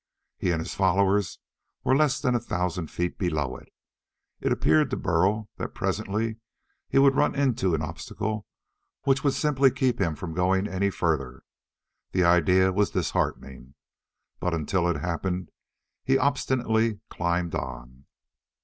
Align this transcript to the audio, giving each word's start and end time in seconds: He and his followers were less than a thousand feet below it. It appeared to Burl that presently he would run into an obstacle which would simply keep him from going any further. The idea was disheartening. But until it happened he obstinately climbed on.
He 0.39 0.49
and 0.49 0.59
his 0.59 0.73
followers 0.73 1.37
were 1.83 1.95
less 1.95 2.19
than 2.19 2.33
a 2.33 2.39
thousand 2.39 2.89
feet 2.89 3.19
below 3.19 3.55
it. 3.55 3.71
It 4.39 4.51
appeared 4.51 4.89
to 4.89 4.97
Burl 4.97 5.47
that 5.57 5.75
presently 5.75 6.37
he 6.89 6.97
would 6.97 7.15
run 7.15 7.35
into 7.35 7.75
an 7.75 7.83
obstacle 7.83 8.47
which 9.03 9.23
would 9.23 9.33
simply 9.35 9.69
keep 9.69 10.01
him 10.01 10.15
from 10.15 10.33
going 10.33 10.67
any 10.67 10.89
further. 10.89 11.43
The 12.13 12.23
idea 12.23 12.71
was 12.71 12.89
disheartening. 12.89 13.75
But 14.39 14.55
until 14.55 14.89
it 14.89 14.97
happened 15.01 15.51
he 16.03 16.17
obstinately 16.17 17.01
climbed 17.11 17.53
on. 17.53 18.05